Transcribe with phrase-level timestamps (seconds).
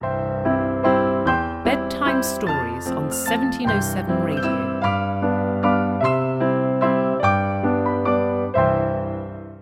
[0.00, 4.80] Bedtime Stories on 1707 Radio.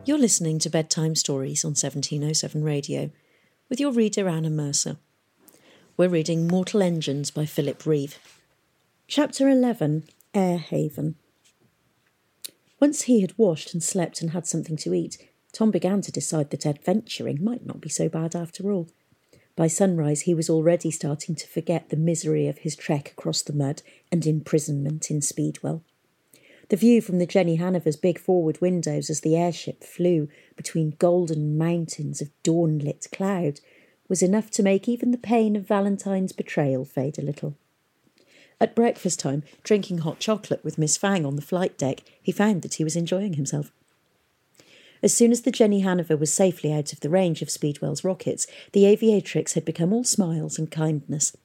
[0.05, 3.11] You're listening to Bedtime Stories on 1707 Radio
[3.69, 4.99] with your reader Anna Mercer.
[5.97, 8.21] We're reading Mortal Engines by Philip Reeve.
[9.09, 11.17] Chapter 11 Air Haven.
[12.79, 15.19] Once he had washed and slept and had something to eat,
[15.53, 18.87] Tom began to decide that adventuring might not be so bad after all.
[19.59, 23.53] By sunrise, he was already starting to forget the misery of his trek across the
[23.53, 25.83] mud and imprisonment in Speedwell.
[26.69, 31.59] The view from the Jenny Haniver's big forward windows as the airship flew between golden
[31.59, 33.59] mountains of dawn lit cloud
[34.09, 37.57] was enough to make even the pain of Valentine's betrayal fade a little.
[38.61, 42.63] At breakfast time, drinking hot chocolate with Miss Fang on the flight deck, he found
[42.63, 43.73] that he was enjoying himself.
[45.03, 48.47] As soon as the Jenny Haniver was safely out of the range of Speedwell's rockets,
[48.73, 51.37] the aviatrix had become all smiles and kindness.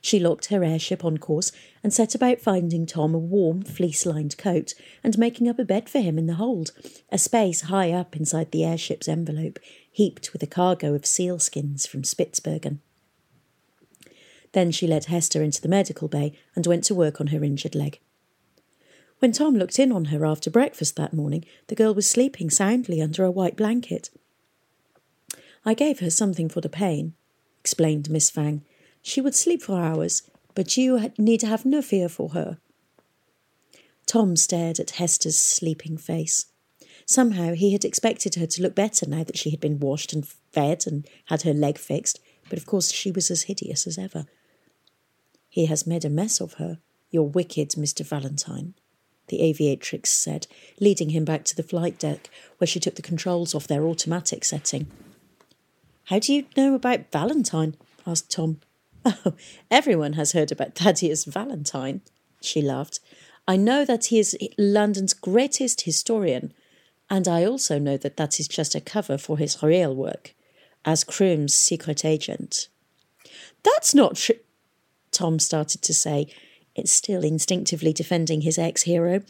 [0.00, 1.52] She locked her airship on course
[1.82, 5.88] and set about finding Tom a warm, fleece lined coat and making up a bed
[5.88, 6.72] for him in the hold,
[7.10, 9.58] a space high up inside the airship's envelope,
[9.90, 12.78] heaped with a cargo of sealskins from Spitzbergen.
[14.52, 17.74] Then she led Hester into the medical bay and went to work on her injured
[17.74, 18.00] leg.
[19.20, 23.02] When Tom looked in on her after breakfast that morning, the girl was sleeping soundly
[23.02, 24.08] under a white blanket.
[25.64, 27.12] I gave her something for the pain,
[27.60, 28.64] explained Miss Fang.
[29.02, 30.22] She would sleep for hours,
[30.54, 32.58] but you need have no fear for her.
[34.06, 36.46] Tom stared at Hester's sleeping face.
[37.04, 40.26] Somehow he had expected her to look better now that she had been washed and
[40.26, 44.26] fed and had her leg fixed, but of course she was as hideous as ever.
[45.50, 46.78] He has made a mess of her,
[47.10, 48.04] your wicked Mr.
[48.06, 48.74] Valentine,
[49.30, 50.46] the aviatrix said,
[50.78, 54.44] leading him back to the flight deck, where she took the controls off their automatic
[54.44, 54.86] setting.
[56.04, 57.76] How do you know about Valentine?
[58.06, 58.60] asked Tom.
[59.06, 59.32] Oh,
[59.70, 62.02] everyone has heard about Thaddeus Valentine,
[62.42, 63.00] she laughed.
[63.48, 66.52] I know that he is London's greatest historian,
[67.08, 70.34] and I also know that that is just a cover for his real work
[70.84, 72.68] as Crome's secret agent.
[73.62, 74.36] That's not true,
[75.10, 76.28] Tom started to say,
[76.74, 79.22] it's still instinctively defending his ex hero.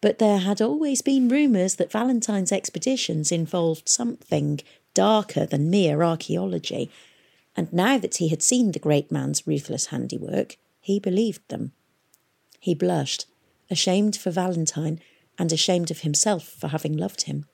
[0.00, 4.60] But there had always been rumours that Valentine's expeditions involved something
[4.94, 6.90] darker than mere archaeology,
[7.56, 11.72] and now that he had seen the great man's ruthless handiwork, he believed them.
[12.60, 13.26] He blushed,
[13.70, 15.00] ashamed for Valentine
[15.38, 17.46] and ashamed of himself for having loved him.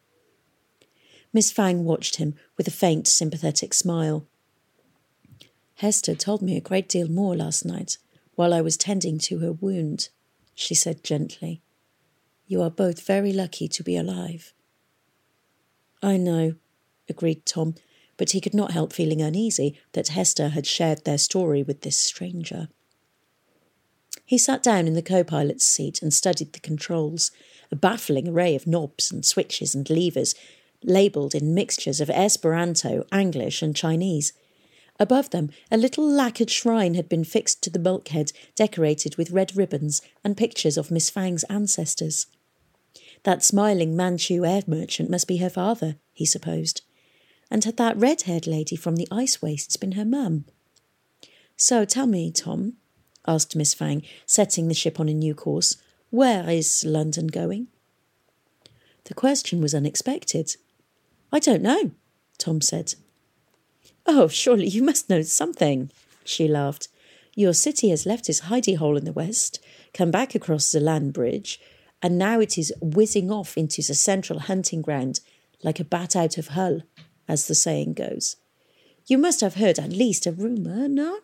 [1.32, 4.26] Miss Fang watched him with a faint, sympathetic smile.
[5.76, 7.98] Hester told me a great deal more last night
[8.36, 10.08] while I was tending to her wound,
[10.54, 11.60] she said gently.
[12.46, 14.52] You are both very lucky to be alive.
[16.02, 16.54] I know,
[17.08, 17.74] agreed Tom,
[18.16, 21.96] but he could not help feeling uneasy that Hester had shared their story with this
[21.96, 22.68] stranger.
[24.26, 27.30] He sat down in the co pilot's seat and studied the controls,
[27.70, 30.34] a baffling array of knobs and switches and levers,
[30.82, 34.32] labelled in mixtures of Esperanto, English, and Chinese.
[35.00, 39.56] Above them, a little lacquered shrine had been fixed to the bulkhead, decorated with red
[39.56, 42.26] ribbons and pictures of Miss Fang's ancestors.
[43.24, 46.82] That smiling Manchu air merchant must be her father, he supposed.
[47.50, 50.44] And had that red haired lady from the ice wastes been her mum?
[51.56, 52.74] So tell me, Tom,
[53.26, 55.76] asked Miss Fang, setting the ship on a new course,
[56.10, 57.68] where is London going?
[59.04, 60.56] The question was unexpected.
[61.32, 61.90] I don't know,
[62.38, 62.94] Tom said.
[64.06, 65.90] Oh, surely you must know something,
[66.24, 66.88] she laughed.
[67.34, 69.58] Your city has left its hidey hole in the west,
[69.92, 71.60] come back across the land bridge,
[72.02, 75.20] and now it is whizzing off into the central hunting ground
[75.62, 76.82] like a bat out of Hull,
[77.26, 78.36] as the saying goes.
[79.06, 81.20] You must have heard at least a rumour, no?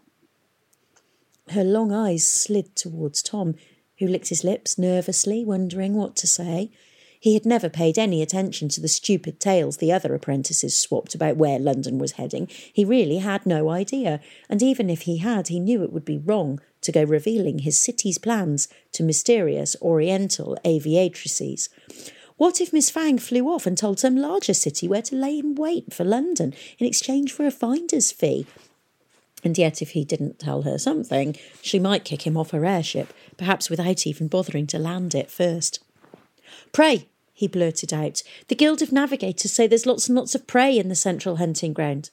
[1.50, 3.56] Her long eyes slid towards Tom,
[3.99, 6.71] who licked his lips nervously, wondering what to say.
[7.23, 11.37] He had never paid any attention to the stupid tales the other apprentices swapped about
[11.37, 12.49] where London was heading.
[12.73, 16.17] He really had no idea, and even if he had, he knew it would be
[16.17, 21.69] wrong to go revealing his city's plans to mysterious Oriental aviatrices.
[22.39, 25.57] What if Miss Fang flew off and told some larger city where to lay in
[25.57, 28.47] wait for London in exchange for a finder's fee?
[29.45, 33.13] And yet, if he didn't tell her something, she might kick him off her airship,
[33.37, 35.81] perhaps without even bothering to land it first.
[36.73, 37.10] Prey,
[37.41, 38.23] he blurted out.
[38.49, 41.73] The Guild of Navigators say there's lots and lots of prey in the central hunting
[41.73, 42.11] ground.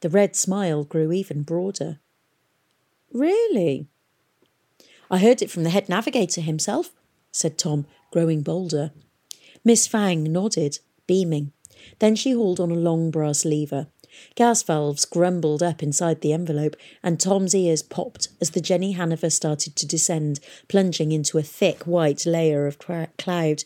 [0.00, 1.98] The red smile grew even broader.
[3.12, 3.88] Really?
[5.10, 6.92] I heard it from the head navigator himself,
[7.32, 8.92] said Tom, growing bolder.
[9.64, 10.78] Miss Fang nodded,
[11.08, 11.50] beaming.
[11.98, 13.88] Then she hauled on a long brass lever.
[14.34, 19.30] Gas valves grumbled up inside the envelope, and Tom's ears popped as the Jenny Haniver
[19.30, 23.64] started to descend, plunging into a thick white layer of cloud.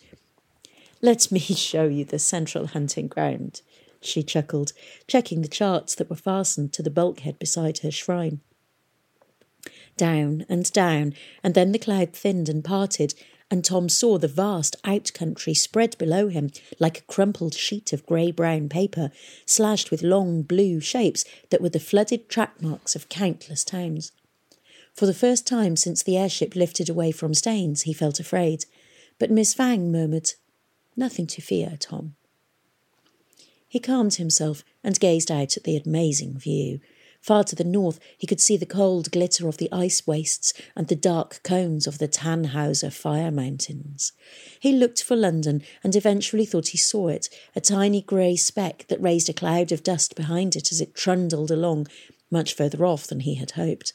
[1.02, 3.62] Let me show you the central hunting ground,
[4.00, 4.72] she chuckled,
[5.06, 8.40] checking the charts that were fastened to the bulkhead beside her shrine.
[9.96, 13.14] Down and down, and then the cloud thinned and parted,
[13.50, 18.06] and Tom saw the vast out country spread below him like a crumpled sheet of
[18.06, 19.10] grey brown paper,
[19.46, 24.12] slashed with long blue shapes that were the flooded track marks of countless towns.
[24.94, 28.64] For the first time since the airship lifted away from Staines, he felt afraid,
[29.18, 30.32] but Miss Fang murmured,
[30.96, 32.14] Nothing to fear, Tom.
[33.66, 36.80] He calmed himself and gazed out at the amazing view,
[37.24, 40.88] Far to the north, he could see the cold glitter of the ice wastes and
[40.88, 44.12] the dark cones of the Tannhauser fire mountains.
[44.60, 49.00] He looked for London and eventually thought he saw it, a tiny grey speck that
[49.00, 51.86] raised a cloud of dust behind it as it trundled along,
[52.30, 53.94] much further off than he had hoped.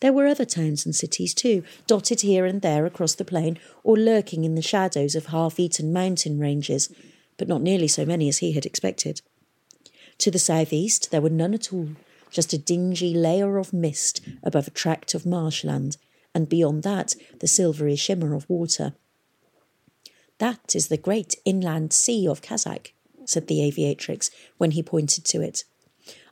[0.00, 3.96] There were other towns and cities too, dotted here and there across the plain, or
[3.96, 6.94] lurking in the shadows of half eaten mountain ranges,
[7.38, 9.22] but not nearly so many as he had expected.
[10.18, 11.88] To the southeast there were none at all,
[12.34, 15.96] just a dingy layer of mist above a tract of marshland,
[16.34, 18.94] and beyond that the silvery shimmer of water.
[20.38, 22.92] That is the great inland sea of Khazak,
[23.24, 25.62] said the aviatrix when he pointed to it.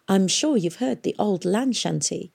[0.09, 2.33] I'm sure you've heard the old land shanty.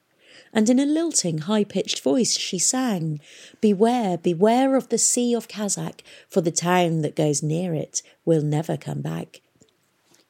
[0.53, 3.19] And in a lilting, high pitched voice she sang,
[3.59, 8.41] Beware, beware of the sea of Khazak, for the town that goes near it will
[8.41, 9.41] never come back.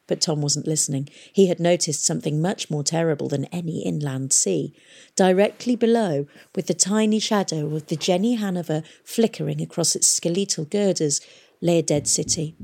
[0.07, 1.09] But Tom wasn't listening.
[1.31, 4.73] He had noticed something much more terrible than any inland sea.
[5.15, 6.25] Directly below,
[6.55, 11.21] with the tiny shadow of the Jenny Haniver flickering across its skeletal girders,
[11.61, 12.55] lay a dead city.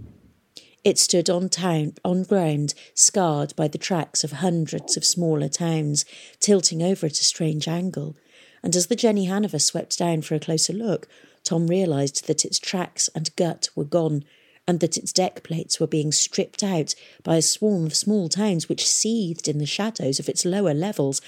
[0.83, 6.03] It stood on town on ground scarred by the tracks of hundreds of smaller towns,
[6.39, 8.17] tilting over at a strange angle.
[8.61, 11.07] And as the Jenny Haniver swept down for a closer look,
[11.43, 14.23] Tom realized that its tracks and gut were gone,
[14.68, 18.69] and that its deck plates were being stripped out by a swarm of small towns
[18.69, 21.21] which seethed in the shadows of its lower levels,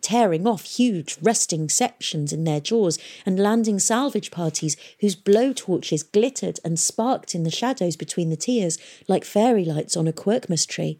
[0.00, 6.02] tearing off huge rusting sections in their jaws and landing salvage parties whose blow torches
[6.02, 8.78] glittered and sparked in the shadows between the tiers
[9.08, 10.98] like fairy lights on a quercus tree.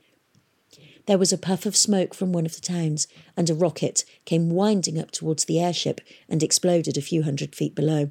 [1.07, 4.51] There was a puff of smoke from one of the towns, and a rocket came
[4.51, 8.11] winding up towards the airship and exploded a few hundred feet below.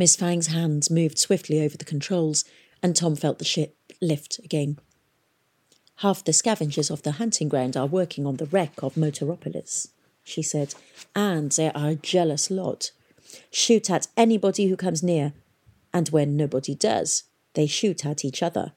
[0.00, 2.42] Miss Fang's hands moved swiftly over the controls,
[2.82, 4.78] and Tom felt the ship lift again.
[5.96, 9.88] Half the scavengers of the hunting ground are working on the wreck of Motoropolis,
[10.24, 10.74] she said,
[11.14, 12.92] and they are a jealous lot.
[13.50, 15.34] Shoot at anybody who comes near,
[15.92, 18.72] and when nobody does, they shoot at each other.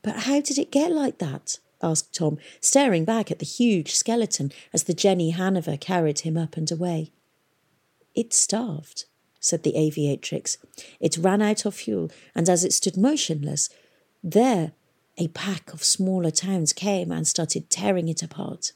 [0.00, 1.58] But how did it get like that?
[1.82, 6.56] asked Tom, staring back at the huge skeleton as the Jenny Haniver carried him up
[6.56, 7.12] and away.
[8.14, 9.04] It starved
[9.46, 10.58] said the aviatrix.
[10.98, 13.70] It ran out of fuel, and as it stood motionless,
[14.22, 14.72] there
[15.18, 18.72] a pack of smaller towns came and started tearing it apart.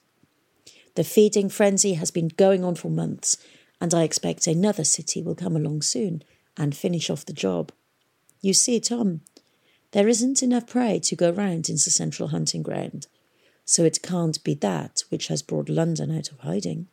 [0.94, 3.36] The feeding frenzy has been going on for months,
[3.80, 6.22] and I expect another city will come along soon
[6.56, 7.72] and finish off the job.
[8.40, 9.22] You see, Tom,
[9.90, 13.06] there isn't enough prey to go round in the central hunting ground,
[13.64, 16.86] so it can't be that which has brought London out of hiding.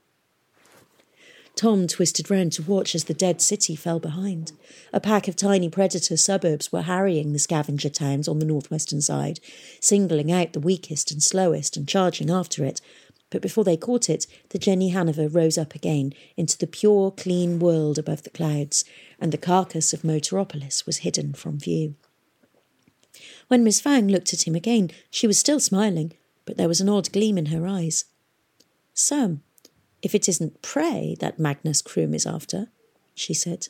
[1.58, 4.52] Tom twisted round to watch as the dead city fell behind.
[4.94, 9.40] A pack of tiny predator suburbs were harrying the scavenger towns on the northwestern side,
[9.82, 12.80] singling out the weakest and slowest and charging after it.
[13.32, 17.58] But before they caught it, the Jenny Haniver rose up again into the pure, clean
[17.58, 18.86] world above the clouds,
[19.20, 21.96] and the carcass of Motoropolis was hidden from view.
[23.48, 26.14] When Miss Fang looked at him again, she was still smiling,
[26.46, 28.06] but there was an odd gleam in her eyes.
[28.94, 29.42] Sam,
[30.02, 32.68] if it isn't prey that Magnus Crome is after,
[33.16, 33.68] she said,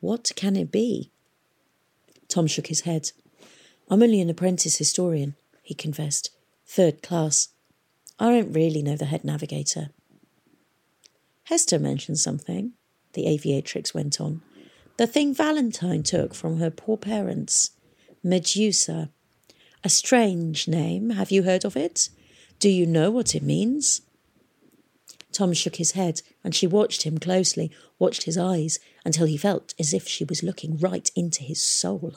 [0.00, 1.10] what can it be?
[2.28, 3.10] Tom shook his head.
[3.90, 6.30] I'm only an apprentice historian, he confessed.
[6.66, 7.48] Third class.
[8.18, 9.90] I don't really know the head navigator.
[11.44, 12.72] Hester mentioned something,
[13.14, 14.42] the aviatrix went on.
[14.98, 17.70] The thing Valentine took from her poor parents.
[18.22, 19.10] Medusa.
[19.84, 21.10] A strange name.
[21.10, 22.10] Have you heard of it?
[22.58, 24.02] Do you know what it means?
[25.32, 29.74] Tom shook his head, and she watched him closely, watched his eyes, until he felt
[29.78, 32.14] as if she was looking right into his soul.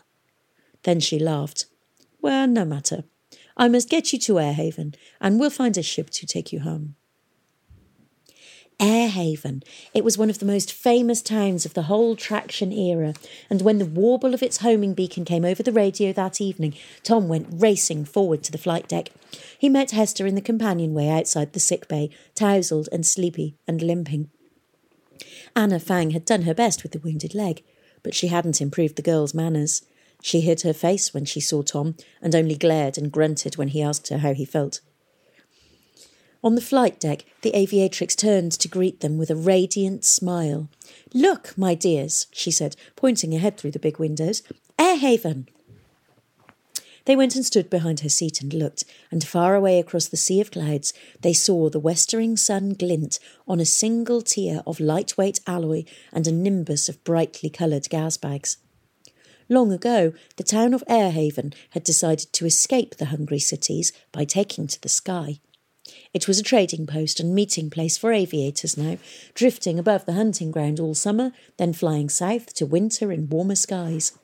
[0.83, 1.65] Then she laughed.
[2.21, 3.03] Well, no matter.
[3.57, 6.95] I must get you to Airhaven, and we'll find a ship to take you home.
[8.81, 9.61] Airhaven.
[9.93, 13.13] It was one of the most famous towns of the whole traction era,
[13.47, 16.73] and when the warble of its homing beacon came over the radio that evening,
[17.03, 19.11] Tom went racing forward to the flight deck.
[19.57, 24.31] He met Hester in the companionway outside the sick bay, tousled and sleepy and limping.
[25.55, 27.63] Anna Fang had done her best with the wounded leg,
[28.01, 29.83] but she hadn't improved the girl's manners.
[30.23, 33.81] She hid her face when she saw Tom, and only glared and grunted when he
[33.81, 34.81] asked her how he felt.
[36.43, 40.69] On the flight deck, the aviatrix turned to greet them with a radiant smile.
[41.13, 44.41] Look, my dears, she said, pointing ahead through the big windows.
[44.79, 45.47] Air Haven!
[47.05, 50.39] They went and stood behind her seat and looked, and far away across the sea
[50.39, 55.83] of clouds they saw the westering sun glint on a single tier of lightweight alloy
[56.11, 58.57] and a nimbus of brightly coloured gas bags.
[59.49, 64.67] Long ago, the town of Airhaven had decided to escape the hungry cities by taking
[64.67, 65.39] to the sky.
[66.13, 68.97] It was a trading post and meeting place for aviators now,
[69.33, 74.17] drifting above the hunting ground all summer, then flying south to winter in warmer skies.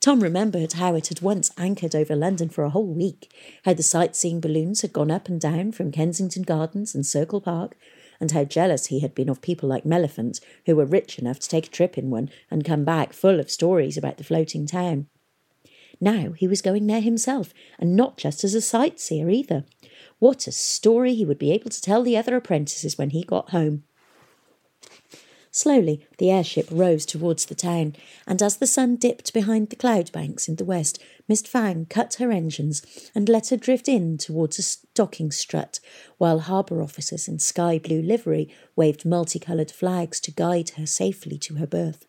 [0.00, 3.30] Tom remembered how it had once anchored over London for a whole week,
[3.64, 7.76] how the sightseeing balloons had gone up and down from Kensington Gardens and Circle Park,
[8.18, 11.48] and how jealous he had been of people like Melliphant, who were rich enough to
[11.48, 15.06] take a trip in one and come back full of stories about the floating town.
[16.00, 19.64] Now he was going there himself, and not just as a sightseer either.
[20.20, 23.50] What a story he would be able to tell the other apprentices when he got
[23.50, 23.84] home.
[25.50, 27.96] Slowly, the airship rose towards the town,
[28.26, 32.14] and as the sun dipped behind the cloud banks in the west, Miss Fang cut
[32.14, 32.82] her engines
[33.14, 35.80] and let her drift in towards a docking strut,
[36.18, 41.54] while harbour officers in sky blue livery waved multicoloured flags to guide her safely to
[41.54, 42.06] her berth.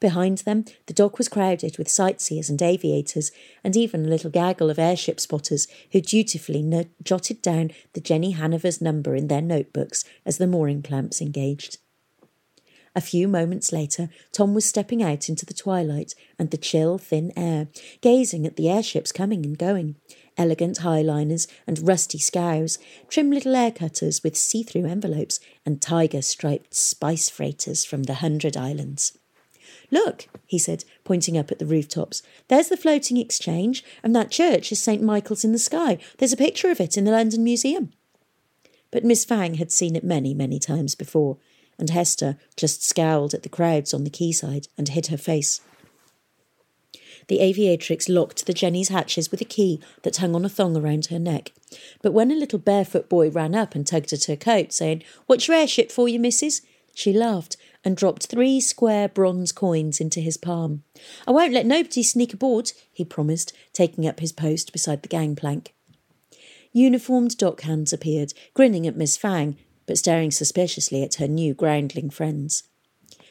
[0.00, 3.32] Behind them, the dock was crowded with sightseers and aviators,
[3.64, 8.80] and even a little gaggle of airship spotters who dutifully jotted down the Jenny Haniver's
[8.80, 11.78] number in their notebooks as the mooring clamps engaged.
[12.94, 17.32] A few moments later, Tom was stepping out into the twilight and the chill, thin
[17.36, 17.68] air,
[18.00, 19.96] gazing at the airships coming and going
[20.38, 22.78] elegant highliners and rusty scows,
[23.08, 28.14] trim little air cutters with see through envelopes, and tiger striped spice freighters from the
[28.14, 29.18] Hundred Islands.
[29.90, 32.22] Look, he said, pointing up at the rooftops.
[32.48, 35.02] There's the floating exchange, and that church is St.
[35.02, 35.98] Michael's in the sky.
[36.18, 37.92] There's a picture of it in the London Museum.
[38.90, 41.38] But Miss Fang had seen it many, many times before,
[41.78, 45.60] and Hester just scowled at the crowds on the quayside and hid her face.
[47.28, 51.06] The aviatrix locked the Jenny's hatches with a key that hung on a thong around
[51.06, 51.52] her neck.
[52.02, 55.46] But when a little barefoot boy ran up and tugged at her coat, saying, What's
[55.46, 56.62] your airship for you, missus?
[56.98, 60.82] She laughed and dropped three square bronze coins into his palm.
[61.28, 65.74] I won't let nobody sneak aboard, he promised, taking up his post beside the gangplank.
[66.72, 72.64] Uniformed dockhands appeared, grinning at Miss Fang, but staring suspiciously at her new groundling friends.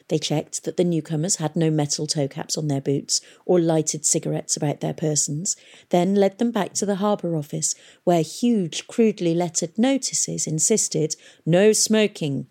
[0.07, 4.05] They checked that the newcomers had no metal toe caps on their boots or lighted
[4.05, 5.57] cigarettes about their persons,
[5.89, 11.73] then led them back to the harbour office, where huge, crudely lettered notices insisted no
[11.73, 12.47] smoking,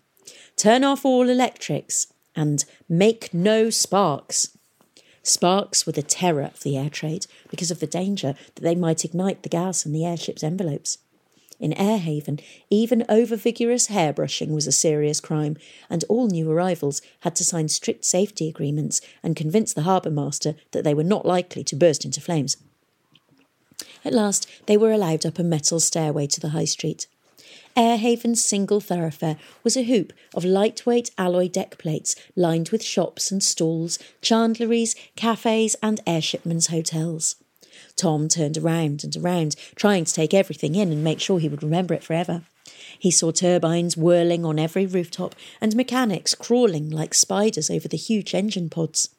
[0.57, 4.57] turn off all electrics, and make no sparks.
[5.23, 9.03] Sparks were the terror of the air trade because of the danger that they might
[9.03, 10.99] ignite the gas in the airship's envelopes.
[11.59, 15.57] In Airhaven, even over vigorous hairbrushing was a serious crime,
[15.89, 20.55] and all new arrivals had to sign strict safety agreements and convince the harbour master
[20.71, 22.57] that they were not likely to burst into flames.
[24.05, 27.07] At last, they were allowed up a metal stairway to the high street.
[27.77, 33.43] Airhaven's single thoroughfare was a hoop of lightweight alloy deck plates lined with shops and
[33.43, 37.35] stalls, chandleries, cafes, and airshipmen's hotels.
[37.95, 41.61] Tom turned around and around, trying to take everything in and make sure he would
[41.61, 42.41] remember it forever.
[42.97, 48.33] He saw turbines whirling on every rooftop and mechanics crawling like spiders over the huge
[48.33, 49.09] engine pods.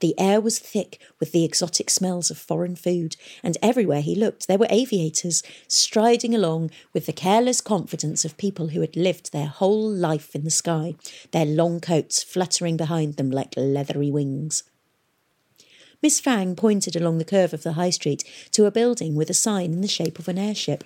[0.00, 4.48] The air was thick with the exotic smells of foreign food, and everywhere he looked
[4.48, 9.46] there were aviators striding along with the careless confidence of people who had lived their
[9.46, 10.94] whole life in the sky,
[11.32, 14.64] their long coats fluttering behind them like leathery wings.
[16.02, 19.34] Miss Fang pointed along the curve of the high street to a building with a
[19.34, 20.82] sign in the shape of an airship.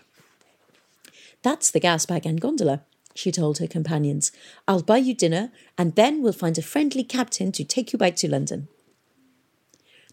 [1.43, 2.83] That's the Gasbag and Gondola,
[3.15, 4.33] she told her companions.
[4.67, 8.17] I'll buy you dinner, and then we'll find a friendly captain to take you back
[8.17, 8.67] to London.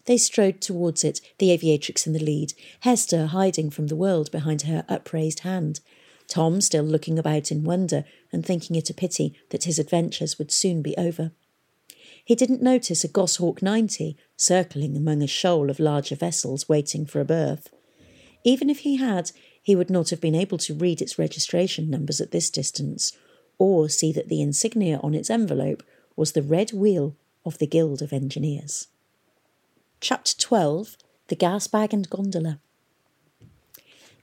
[0.06, 4.62] They strode towards it, the aviatrix in the lead, Hester hiding from the world behind
[4.62, 5.80] her upraised hand,
[6.26, 10.50] Tom still looking about in wonder and thinking it a pity that his adventures would
[10.50, 11.32] soon be over.
[12.24, 17.20] He didn't notice a Goshawk 90 circling among a shoal of larger vessels waiting for
[17.20, 17.68] a berth.
[18.44, 19.32] Even if he had,
[19.62, 23.12] he would not have been able to read its registration numbers at this distance,
[23.58, 25.82] or see that the insignia on its envelope
[26.16, 28.88] was the red wheel of the Guild of Engineers.
[30.02, 30.96] Chapter 12
[31.28, 32.58] The Gas Bag and Gondola.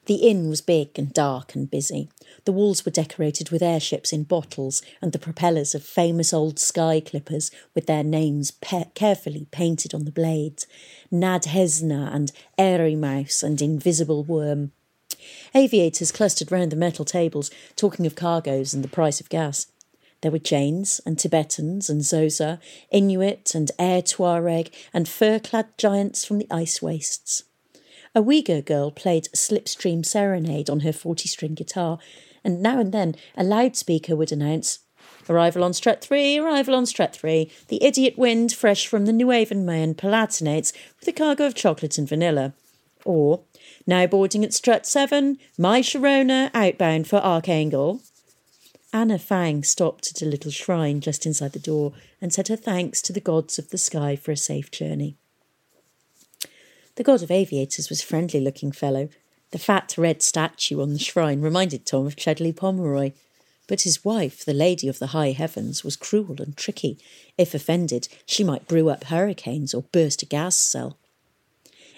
[0.07, 2.09] The inn was big and dark and busy.
[2.43, 7.00] The walls were decorated with airships in bottles and the propellers of famous old sky
[7.00, 10.67] clippers with their names pe- carefully painted on the blades
[11.13, 14.74] Nadhesna and Airy Mouse and Invisible Worm.
[15.55, 19.67] Aviators clustered round the metal tables, talking of cargoes and the price of gas.
[20.21, 22.59] There were Jains and Tibetans and Xhosa,
[22.91, 27.43] Inuit and Air Tuareg, and fur clad giants from the ice wastes.
[28.13, 31.99] A Uyghur girl played slipstream serenade on her 40 string guitar,
[32.43, 34.79] and now and then a loudspeaker would announce,
[35.29, 37.51] Arrival on Strut 3, arrival on Strut 3.
[37.67, 42.09] The idiot wind, fresh from the Nuevo Mayan, palatinates with a cargo of chocolate and
[42.09, 42.53] vanilla.
[43.05, 43.41] Or,
[43.85, 48.01] now boarding at Strut 7, my Sharona outbound for Archangel.
[48.91, 53.01] Anna Fang stopped at a little shrine just inside the door and said her thanks
[53.03, 55.15] to the gods of the sky for a safe journey.
[56.96, 59.10] The god of aviators was a friendly looking fellow.
[59.51, 63.12] The fat red statue on the shrine reminded Tom of Chedley Pomeroy.
[63.67, 66.98] But his wife, the lady of the high heavens, was cruel and tricky.
[67.38, 70.98] If offended, she might brew up hurricanes or burst a gas cell.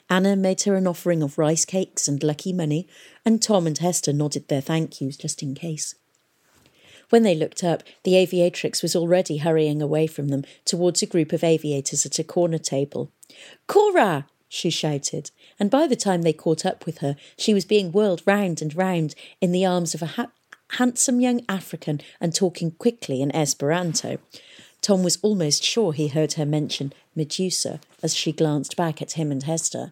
[0.09, 2.89] Anna made her an offering of rice cakes and lucky money,
[3.23, 5.95] and Tom and Hester nodded their thank yous just in case.
[7.11, 11.33] When they looked up, the aviatrix was already hurrying away from them towards a group
[11.33, 13.11] of aviators at a corner table.
[13.67, 14.25] Khora!
[14.47, 18.21] she shouted, and by the time they caught up with her, she was being whirled
[18.25, 20.31] round and round in the arms of a ha-
[20.71, 24.17] handsome young African and talking quickly in Esperanto.
[24.81, 29.33] Tom was almost sure he heard her mention Medusa as she glanced back at him
[29.33, 29.91] and Hester.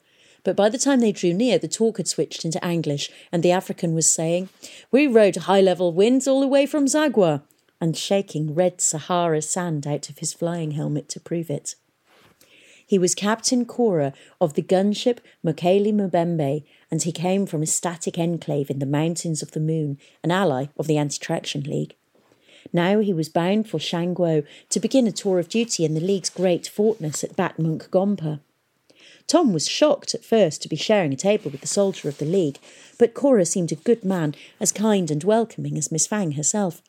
[0.49, 3.51] But by the time they drew near, the talk had switched into English, and the
[3.51, 4.49] African was saying,
[4.89, 7.43] We rode high level winds all the way from Zagwa,
[7.79, 11.75] and shaking red Sahara sand out of his flying helmet to prove it.
[12.83, 18.17] He was Captain Khora of the gunship Mokele Mbembe, and he came from a static
[18.17, 21.93] enclave in the mountains of the moon, an ally of the Anti Traction League.
[22.73, 26.31] Now he was bound for Shangguo to begin a tour of duty in the League's
[26.31, 28.39] great fortress at Batmunk Gompa.
[29.29, 32.25] Tom was shocked at first to be sharing a table with the soldier of the
[32.25, 32.57] League,
[32.97, 36.81] but Khora seemed a good man, as kind and welcoming as Miss Fang herself.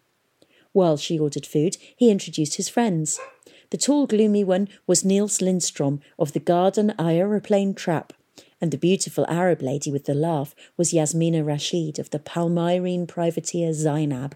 [0.72, 3.20] While she ordered food, he introduced his friends.
[3.68, 8.14] The tall, gloomy one was Nils Lindstrom of the Garden Aeroplane Trap,
[8.58, 13.74] and the beautiful Arab lady with the laugh was Yasmina Rashid of the Palmyrene privateer
[13.74, 14.34] Zainab.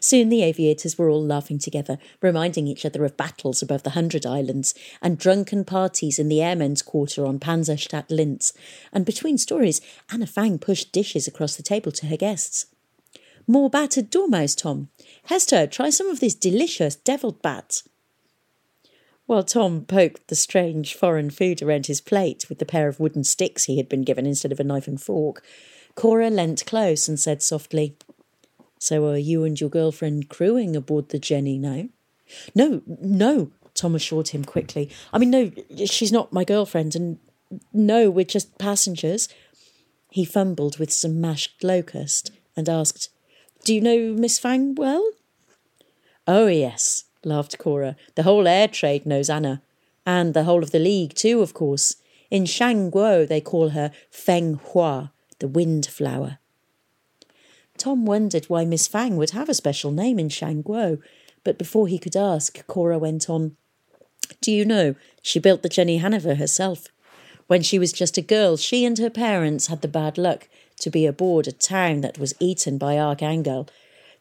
[0.00, 4.24] Soon the aviators were all laughing together, reminding each other of battles above the Hundred
[4.24, 8.54] Islands and drunken parties in the airmen's quarter on Panzerstadt Linz.
[8.92, 12.66] And between stories, Anna Fang pushed dishes across the table to her guests.
[13.46, 14.88] More battered dormouse, Tom.
[15.24, 17.82] Hester, try some of this delicious deviled bat.
[19.26, 23.22] While Tom poked the strange foreign food around his plate with the pair of wooden
[23.22, 25.44] sticks he had been given instead of a knife and fork,
[25.94, 27.96] Khora leant close and said softly,
[28.80, 31.84] So are you and your girlfriend crewing aboard the Jenny now?
[32.54, 34.90] No, no, Tom assured him quickly.
[35.12, 35.52] I mean, no,
[35.84, 37.18] she's not my girlfriend, and
[37.74, 39.28] no, we're just passengers.
[40.10, 43.10] He fumbled with some mashed locust and asked,
[43.64, 45.12] Do you know Miss Fang well?
[46.26, 47.96] Oh, yes, laughed Khora.
[48.14, 49.62] The whole air trade knows Anna.
[50.06, 51.96] And the whole of the league, too, of course.
[52.30, 56.38] In Shangguo, they call her Feng Hua, the wind flower.
[57.80, 61.00] Tom wondered why Miss Fang would have a special name in Shangguo,
[61.42, 63.56] but before he could ask, Khora went on.
[64.40, 66.88] Do you know, she built the Jenny Haniver herself.
[67.46, 70.48] When she was just a girl, she and her parents had the bad luck
[70.80, 73.68] to be aboard a town that was eaten by Archangel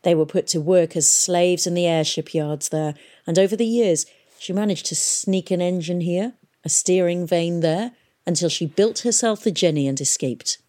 [0.04, 2.94] they were put to work as slaves in the airship yards there,
[3.28, 4.06] and over the years
[4.38, 7.92] she managed to sneak an engine here, a steering vane there,
[8.26, 10.60] until she built herself the Jenny and escaped.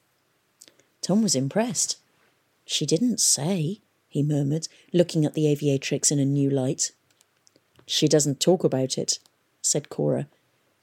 [1.03, 1.97] Tom was impressed.
[2.73, 6.93] She didn't say, he murmured, looking at the aviatrix in a new light.
[7.85, 9.19] She doesn't talk about it,
[9.61, 10.29] said Khora.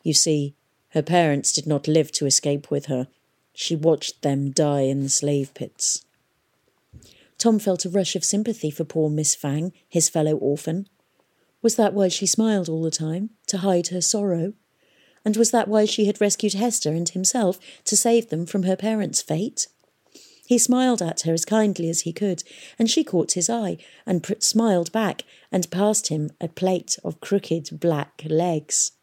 [0.03, 0.53] You see,
[0.89, 3.07] her parents did not live to escape with her.
[3.53, 6.03] She watched them die in the slave pits.
[7.37, 10.89] Tom felt a rush of sympathy for poor Miss Fang, his fellow orphan.
[11.61, 14.51] Was that why she smiled all the time, to hide her sorrow?
[15.23, 18.75] And was that why she had rescued Hester and himself to save them from her
[18.75, 19.67] parents' fate?
[20.47, 22.41] He smiled at her as kindly as he could,
[22.79, 27.19] and she caught his eye and pr- smiled back and passed him a plate of
[27.19, 28.93] crooked black legs.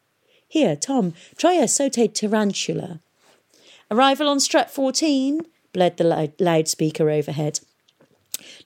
[0.49, 3.01] Here, Tom, try a sauteed tarantula.
[3.91, 5.43] Arrival on Strut 14,
[5.75, 7.61] bled the loud- loudspeaker overhead.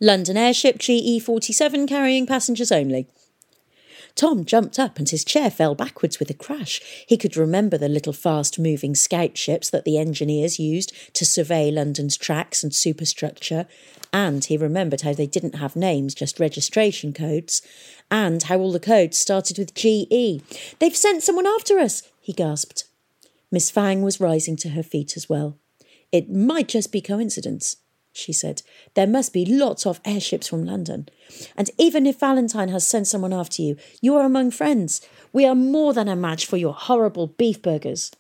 [0.01, 3.09] London airship GE 47 carrying passengers only.
[4.15, 6.81] Tom jumped up and his chair fell backwards with a crash.
[7.07, 11.71] He could remember the little fast moving scout ships that the engineers used to survey
[11.71, 13.67] London's tracks and superstructure,
[14.13, 17.63] and he remembered how they didn't have names, just registration codes,
[18.11, 20.43] and how all the codes started with GE.
[20.79, 22.85] They've sent someone after us, he gasped.
[23.51, 25.59] Miss Fang was rising to her feet as well.
[26.13, 27.77] It might just be coincidence
[28.13, 28.63] she said.
[28.95, 31.09] There must be lots of airships from London.
[31.57, 35.01] And even if Valentine has sent someone after you, you are among friends.
[35.33, 38.11] We are more than a match for your horrible beef burgers.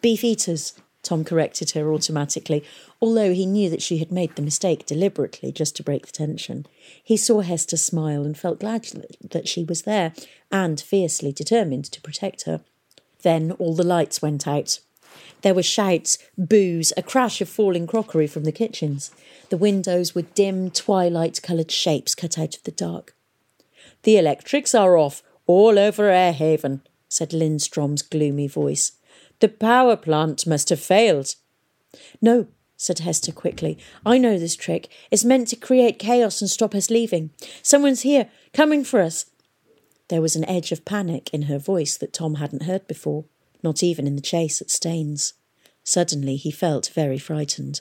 [0.00, 2.64] Beef eaters, Tom corrected her automatically,
[3.00, 6.66] although he knew that she had made the mistake deliberately just to break the tension.
[7.02, 8.86] He saw Hester smile and felt glad
[9.30, 10.12] that she was there
[10.50, 12.60] and fiercely determined to protect her.
[13.22, 14.80] Then all the lights went out.
[15.42, 19.10] There were shouts, boos, a crash of falling crockery from the kitchens.
[19.50, 23.14] The windows were dim, twilight coloured shapes cut out of the dark.
[24.04, 28.92] The electrics are off all over Airhaven, said Lindstrom's gloomy voice.
[29.40, 31.34] The power plant must have failed.
[32.20, 32.46] No,
[32.76, 33.78] said Hester quickly.
[34.06, 34.88] I know this trick.
[35.10, 37.30] It's meant to create chaos and stop us leaving.
[37.62, 39.26] Someone's here, coming for us.
[40.08, 43.24] There was an edge of panic in her voice that Tom hadn't heard before
[43.62, 45.34] not even in the chase at Staines.
[45.84, 47.80] Suddenly he felt very frightened.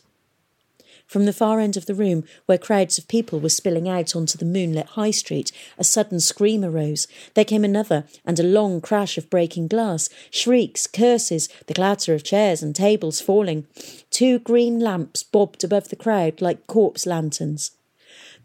[1.11, 4.37] From the far end of the room, where crowds of people were spilling out onto
[4.37, 7.05] the moonlit high street, a sudden scream arose.
[7.33, 12.23] There came another, and a long crash of breaking glass, shrieks, curses, the clatter of
[12.23, 13.67] chairs and tables falling.
[14.09, 17.71] Two green lamps bobbed above the crowd like corpse lanterns.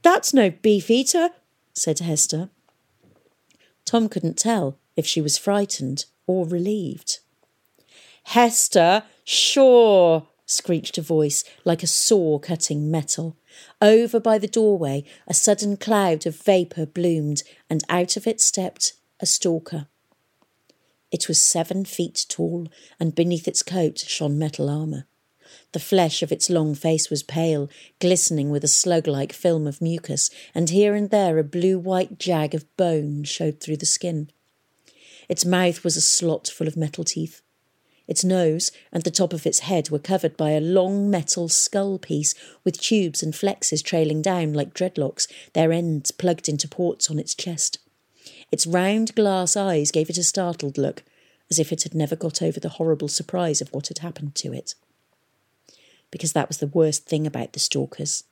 [0.02, 1.30] That's no beef eater,
[1.72, 2.50] said Hester.
[3.84, 7.20] Tom couldn't tell if she was frightened or relieved.
[8.30, 13.36] Hester, Shaw, screeched a voice like a saw cutting metal.
[13.80, 18.94] Over by the doorway, a sudden cloud of vapour bloomed, and out of it stepped
[19.20, 19.86] a stalker.
[21.12, 22.66] It was seven feet tall,
[22.98, 25.06] and beneath its coat shone metal armour.
[25.70, 29.80] The flesh of its long face was pale, glistening with a slug like film of
[29.80, 34.30] mucus, and here and there a blue white jag of bone showed through the skin.
[35.28, 37.40] Its mouth was a slot full of metal teeth.
[38.08, 41.98] Its nose and the top of its head were covered by a long metal skull
[41.98, 47.18] piece with tubes and flexes trailing down like dreadlocks, their ends plugged into ports on
[47.18, 47.78] its chest.
[48.52, 51.02] Its round glass eyes gave it a startled look,
[51.50, 54.52] as if it had never got over the horrible surprise of what had happened to
[54.52, 54.74] it.
[56.10, 58.24] Because that was the worst thing about the stalkers.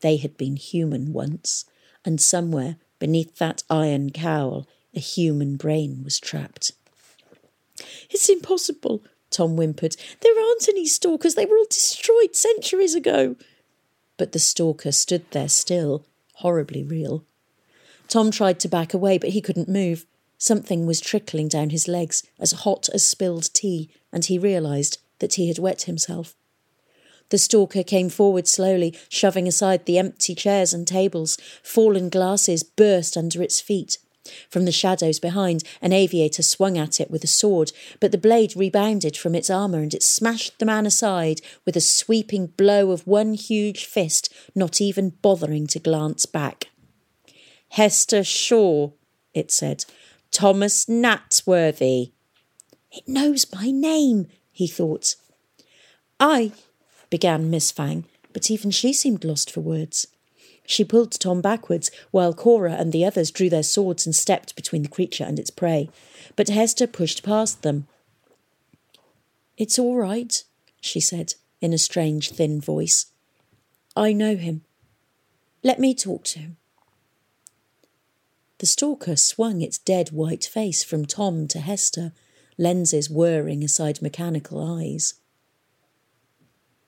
[0.00, 1.66] They had been human once,
[2.04, 6.72] and somewhere beneath that iron cowl a human brain was trapped.
[8.10, 9.96] It's impossible, Tom whimpered.
[10.20, 11.34] There aren't any stalkers.
[11.34, 13.36] They were all destroyed centuries ago.
[14.16, 17.24] But the stalker stood there still, horribly real.
[18.08, 20.06] Tom tried to back away, but he couldn't move.
[20.38, 25.34] Something was trickling down his legs, as hot as spilled tea, and he realised that
[25.34, 26.34] he had wet himself.
[27.30, 31.38] The stalker came forward slowly, shoving aside the empty chairs and tables.
[31.62, 33.96] Fallen glasses burst under its feet.
[34.48, 38.56] From the shadows behind, an aviator swung at it with a sword, but the blade
[38.56, 43.06] rebounded from its armour and it smashed the man aside with a sweeping blow of
[43.06, 46.68] one huge fist, not even bothering to glance back.
[47.70, 48.90] Hester Shaw,
[49.34, 49.84] it said.
[50.30, 52.12] Thomas Natsworthy.
[52.90, 55.16] It knows my name, he thought.
[56.20, 56.52] I,
[57.10, 60.06] began Miss Fang, but even she seemed lost for words.
[60.64, 64.82] She pulled Tom backwards, while Cora and the others drew their swords and stepped between
[64.82, 65.90] the creature and its prey.
[66.36, 67.86] But Hester pushed past them.
[69.56, 70.42] It's all right,
[70.80, 73.06] she said, in a strange, thin voice.
[73.96, 74.62] I know him.
[75.62, 76.56] Let me talk to him.
[78.58, 82.12] The stalker swung its dead white face from Tom to Hester,
[82.56, 85.14] lenses whirring aside mechanical eyes.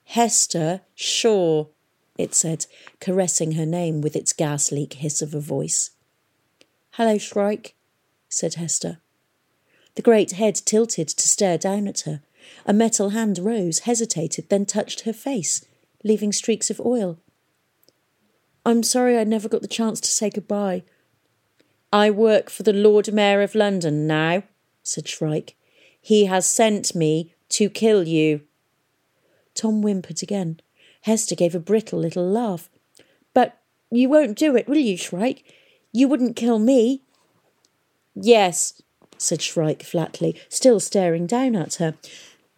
[0.05, 1.65] Hester Shaw,
[2.17, 2.65] it said,
[2.99, 5.91] caressing her name with its gas leak hiss of a voice.
[6.91, 7.75] Hello, Shrike,
[8.29, 8.99] said Hester.
[9.95, 12.21] The great head tilted to stare down at her.
[12.65, 15.65] A metal hand rose, hesitated, then touched her face,
[16.03, 17.17] leaving streaks of oil.
[18.65, 20.83] I'm sorry I never got the chance to say goodbye.
[21.93, 24.43] I work for the Lord Mayor of London now,
[24.83, 25.55] said Shrike.
[26.01, 28.41] He has sent me to kill you.
[29.53, 30.59] Tom whimpered again.
[31.05, 32.67] Hester gave a brittle little laugh.
[33.35, 33.59] But
[33.91, 35.43] you won't do it, will you, Shrike?
[35.91, 37.01] You wouldn't kill me.
[38.15, 38.81] Yes,
[39.15, 41.93] said Shrike flatly, still staring down at her.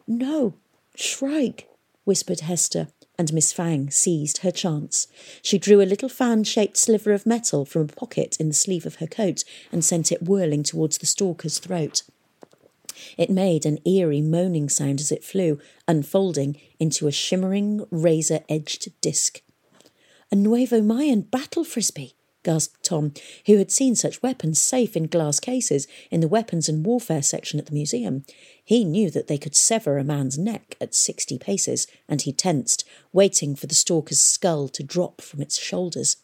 [0.07, 0.53] No,
[0.95, 1.67] Shrike,
[2.05, 2.87] whispered Hester,
[3.19, 5.07] and Miss Fang seized her chance.
[5.41, 8.85] She drew a little fan shaped sliver of metal from a pocket in the sleeve
[8.85, 12.03] of her coat and sent it whirling towards the stalker's throat.
[13.17, 18.89] It made an eerie moaning sound as it flew, unfolding into a shimmering razor edged
[19.01, 19.41] disc.
[20.31, 23.13] A Nuevo Mayan battle frisbee, gasped Tom,
[23.45, 27.59] who had seen such weapons safe in glass cases in the weapons and warfare section
[27.59, 28.23] at the museum.
[28.63, 32.85] He knew that they could sever a man's neck at sixty paces, and he tensed,
[33.11, 36.17] waiting for the stalker's skull to drop from its shoulders.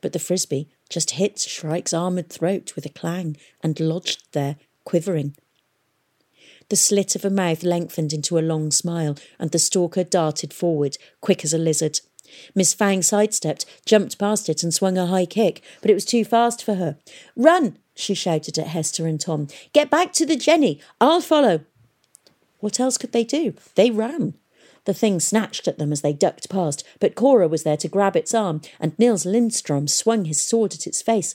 [0.00, 5.36] But the frisbee just hit Shrike's armoured throat with a clang and lodged there, quivering.
[6.72, 10.96] The slit of a mouth lengthened into a long smile, and the stalker darted forward,
[11.20, 12.00] quick as a lizard.
[12.54, 16.24] Miss Fang sidestepped, jumped past it, and swung a high kick, but it was too
[16.24, 16.96] fast for her.
[17.36, 17.76] Run!
[17.94, 19.48] she shouted at Hester and Tom.
[19.74, 20.80] Get back to the Jenny.
[20.98, 21.60] I'll follow.
[22.60, 23.52] What else could they do?
[23.74, 24.32] They ran.
[24.86, 28.16] The thing snatched at them as they ducked past, but Khora was there to grab
[28.16, 31.34] its arm, and Nils Lindstrom swung his sword at its face.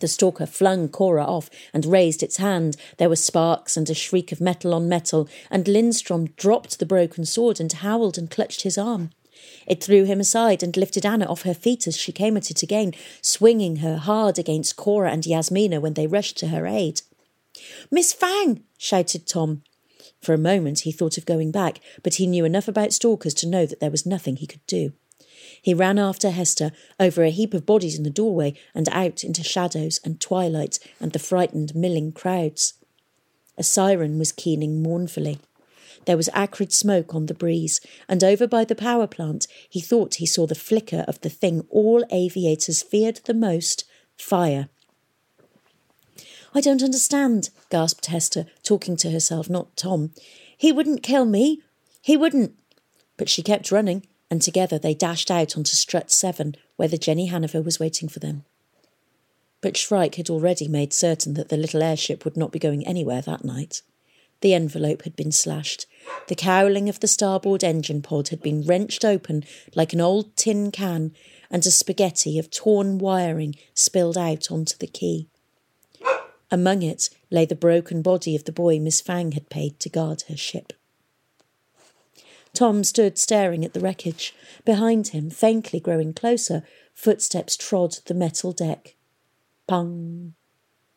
[0.00, 2.76] The stalker flung Khora off and raised its hand.
[2.96, 7.24] There were sparks and a shriek of metal on metal, and Lindstrom dropped the broken
[7.24, 9.10] sword and howled and clutched his arm.
[9.66, 12.62] It threw him aside and lifted Anna off her feet as she came at it
[12.62, 17.02] again, swinging her hard against Khora and Yasmina when they rushed to her aid.
[17.90, 18.64] Miss Fang!
[18.78, 19.62] shouted Tom.
[20.20, 23.48] For a moment he thought of going back, but he knew enough about stalkers to
[23.48, 24.92] know that there was nothing he could do.
[25.62, 29.42] He ran after Hester, over a heap of bodies in the doorway, and out into
[29.42, 32.74] shadows and twilight and the frightened milling crowds.
[33.58, 35.38] A siren was keening mournfully.
[36.06, 40.14] There was acrid smoke on the breeze, and over by the power plant he thought
[40.14, 43.84] he saw the flicker of the thing all aviators feared the most
[44.16, 44.68] fire.
[46.54, 50.12] I don't understand, gasped Hester, talking to herself, not Tom.
[50.56, 51.60] He wouldn't kill me.
[52.02, 52.54] He wouldn't.
[53.16, 57.28] But she kept running, and together they dashed out onto Strut 7, where the Jenny
[57.28, 58.44] Haniver was waiting for them.
[59.60, 63.20] But Shrike had already made certain that the little airship would not be going anywhere
[63.22, 63.82] that night.
[64.40, 65.86] The envelope had been slashed.
[66.28, 70.70] The cowling of the starboard engine pod had been wrenched open like an old tin
[70.70, 71.12] can,
[71.50, 75.26] and a spaghetti of torn wiring spilled out onto the quay.
[76.50, 80.22] Among it lay the broken body of the boy Miss Fang had paid to guard
[80.28, 80.72] her ship.
[82.52, 84.34] Tom stood staring at the wreckage.
[84.64, 86.62] Behind him, faintly growing closer,
[86.94, 88.96] footsteps trod the metal deck.
[89.66, 90.34] Pung,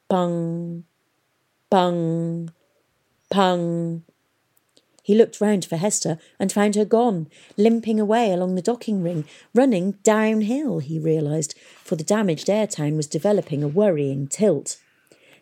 [0.10, 0.84] pung,
[1.70, 2.52] pung,
[3.30, 4.04] pung.
[5.04, 9.26] He looked round for Hester and found her gone, limping away along the docking ring,
[9.54, 14.78] running downhill, he realised, for the damaged air town was developing a worrying tilt.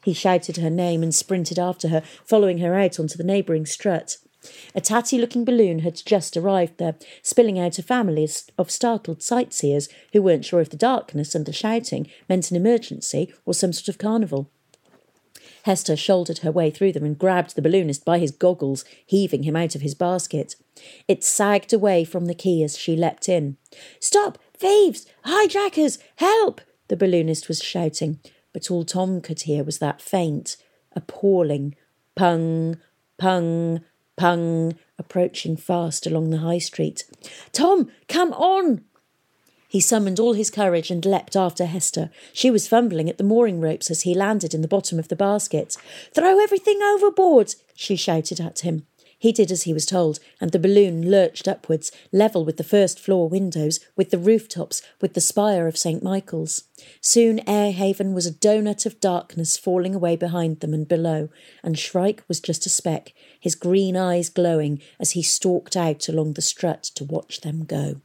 [0.03, 4.17] He shouted her name and sprinted after her, following her out onto the neighbouring strut.
[4.73, 8.27] A tatty looking balloon had just arrived there, spilling out a family
[8.57, 13.33] of startled sightseers who weren't sure if the darkness and the shouting meant an emergency
[13.45, 14.49] or some sort of carnival.
[15.63, 19.55] Hester shouldered her way through them and grabbed the balloonist by his goggles, heaving him
[19.55, 20.55] out of his basket.
[21.07, 23.57] It sagged away from the quay as she leapt in.
[23.99, 24.39] Stop!
[24.57, 25.05] Thieves!
[25.23, 25.99] Hijackers!
[26.15, 26.61] Help!
[26.87, 28.19] The balloonist was shouting,
[28.53, 30.57] but all Tom could hear was that faint,
[30.95, 31.75] appalling
[32.15, 32.77] pung,
[33.17, 33.81] pung,
[34.21, 37.05] pung, approaching fast along the high street.
[37.51, 38.83] Tom, come on!
[39.67, 42.11] He summoned all his courage and leapt after Hester.
[42.31, 45.15] She was fumbling at the mooring ropes as he landed in the bottom of the
[45.15, 45.75] basket.
[46.13, 47.55] Throw everything overboard!
[47.73, 48.85] she shouted at him.
[49.21, 52.99] He did as he was told, and the balloon lurched upwards, level with the first
[52.99, 56.01] floor windows, with the rooftops, with the spire of St.
[56.01, 56.63] Michael's.
[57.01, 61.29] Soon Airhaven was a doughnut of darkness falling away behind them and below,
[61.61, 66.33] and Shrike was just a speck, his green eyes glowing as he stalked out along
[66.33, 68.01] the strut to watch them go.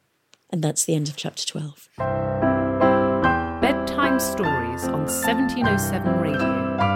[0.50, 1.88] And that's the end of chapter 12.
[3.62, 6.95] Bedtime Stories on 1707 Radio.